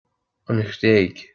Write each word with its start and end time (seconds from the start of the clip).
An 0.47 0.57
Ghréig 0.67 1.17